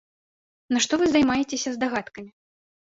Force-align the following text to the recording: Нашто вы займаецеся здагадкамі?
Нашто 0.75 0.93
вы 1.03 1.11
займаецеся 1.11 1.69
здагадкамі? 1.77 2.29